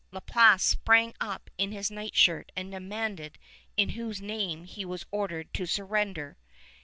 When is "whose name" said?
3.89-4.63